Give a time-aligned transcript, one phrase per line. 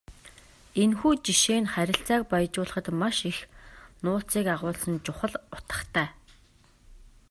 [0.83, 3.37] Энэхүү жишээ нь харилцааг баяжуулахад маш их
[4.03, 6.07] нууцыг агуулсан чухал утгатай.